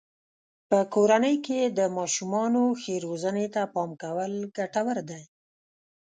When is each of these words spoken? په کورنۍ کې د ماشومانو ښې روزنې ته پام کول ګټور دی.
په 0.69 0.79
کورنۍ 0.93 1.35
کې 1.45 1.59
د 1.77 1.79
ماشومانو 1.97 2.63
ښې 2.81 2.95
روزنې 3.05 3.47
ته 3.55 3.61
پام 3.73 3.89
کول 4.01 4.33
ګټور 4.57 4.97
دی. 5.09 5.23